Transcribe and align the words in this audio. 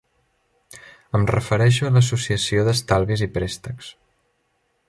Em 1.19 1.27
refereixo 1.35 1.85
a 1.89 1.93
l'associació 1.97 2.65
d'estalvis 2.69 3.25
i 3.27 3.29
préstecs. 3.37 3.93